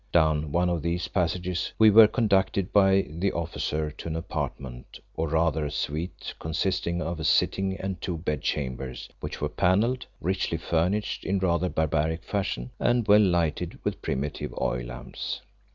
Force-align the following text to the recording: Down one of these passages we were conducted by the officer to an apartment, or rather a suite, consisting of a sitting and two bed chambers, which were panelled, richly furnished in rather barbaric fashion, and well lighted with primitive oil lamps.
Down 0.11 0.51
one 0.51 0.67
of 0.67 0.81
these 0.81 1.07
passages 1.09 1.73
we 1.77 1.91
were 1.91 2.07
conducted 2.07 2.73
by 2.73 3.05
the 3.07 3.31
officer 3.33 3.91
to 3.91 4.07
an 4.07 4.15
apartment, 4.15 4.99
or 5.15 5.27
rather 5.27 5.63
a 5.65 5.69
suite, 5.69 6.33
consisting 6.39 7.03
of 7.03 7.19
a 7.19 7.23
sitting 7.23 7.77
and 7.79 8.01
two 8.01 8.17
bed 8.17 8.41
chambers, 8.41 9.09
which 9.19 9.39
were 9.39 9.47
panelled, 9.47 10.07
richly 10.19 10.57
furnished 10.57 11.23
in 11.23 11.37
rather 11.37 11.69
barbaric 11.69 12.23
fashion, 12.23 12.71
and 12.79 13.07
well 13.07 13.21
lighted 13.21 13.77
with 13.85 14.01
primitive 14.01 14.55
oil 14.59 14.87
lamps. 14.87 15.41